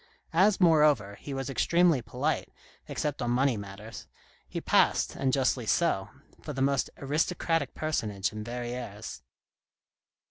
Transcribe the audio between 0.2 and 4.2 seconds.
As, moreover, he was extremely polite, except on money matters,